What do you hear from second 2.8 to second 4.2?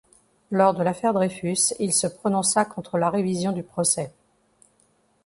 la révision du procès.